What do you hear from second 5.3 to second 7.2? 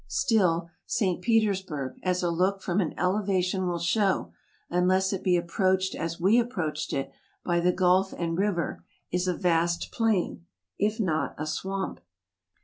ap proached as we approached it,